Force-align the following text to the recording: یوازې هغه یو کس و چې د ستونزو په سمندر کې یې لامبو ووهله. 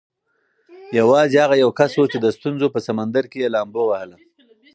یوازې 0.99 1.37
هغه 1.43 1.55
یو 1.63 1.71
کس 1.79 1.91
و 1.95 2.09
چې 2.11 2.17
د 2.21 2.25
ستونزو 2.37 2.67
په 2.75 2.79
سمندر 2.87 3.23
کې 3.31 3.37
یې 3.43 3.53
لامبو 3.55 3.79
ووهله. 3.85 4.17